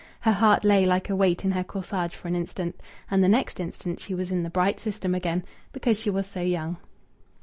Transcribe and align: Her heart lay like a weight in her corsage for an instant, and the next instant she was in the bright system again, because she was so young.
Her 0.21 0.31
heart 0.31 0.63
lay 0.65 0.83
like 0.83 1.11
a 1.11 1.15
weight 1.15 1.45
in 1.45 1.51
her 1.51 1.63
corsage 1.63 2.15
for 2.15 2.27
an 2.27 2.35
instant, 2.35 2.75
and 3.11 3.23
the 3.23 3.29
next 3.29 3.59
instant 3.59 3.99
she 3.99 4.15
was 4.15 4.31
in 4.31 4.41
the 4.41 4.49
bright 4.49 4.79
system 4.79 5.13
again, 5.13 5.43
because 5.73 5.99
she 5.99 6.09
was 6.09 6.25
so 6.25 6.41
young. 6.41 6.77